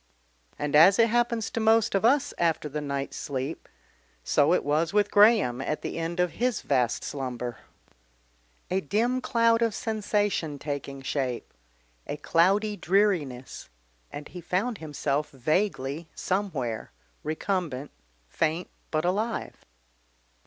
[0.57, 3.69] And as it happens to most of us after the night's sleep,
[4.23, 7.59] so it was with Graham at the end of his vast slumber.
[8.71, 11.53] A dim cloud of sensation taking shape,
[12.07, 13.69] a cloudy dreariness,
[14.11, 16.91] and he found himself vaguely somewhere,
[17.21, 17.91] recumbent,
[18.27, 19.55] faint, but alive.